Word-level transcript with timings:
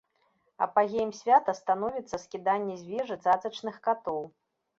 Апагеем 0.65 1.11
свята 1.19 1.53
становіцца 1.59 2.15
скіданне 2.23 2.79
з 2.81 2.89
вежы 2.95 3.15
цацачных 3.25 3.79
катоў. 3.87 4.21